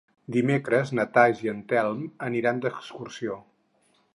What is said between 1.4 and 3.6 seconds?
i en Telm aniran d'excursió.